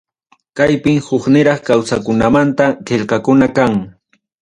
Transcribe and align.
Kaypim 0.61 0.97
hukniraq 1.09 1.61
kawsakunamanta 1.69 2.73
qillqakuna 2.91 3.53
kan. 3.61 3.81